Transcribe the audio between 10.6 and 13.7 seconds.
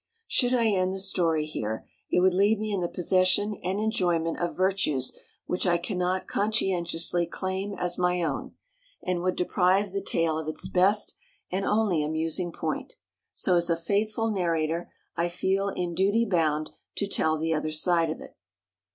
best and only amusing point; so as